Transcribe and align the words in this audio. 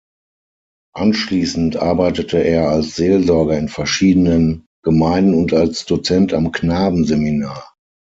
Anschließend 0.95 1.75
arbeitete 1.75 2.39
er 2.43 2.69
als 2.69 2.95
Seelsorger 2.95 3.59
in 3.59 3.67
verschiedenen 3.69 4.65
Gemeinden 4.83 5.35
und 5.35 5.53
als 5.53 5.85
Dozent 5.85 6.33
am 6.33 6.51
Knabenseminar. 6.51 7.75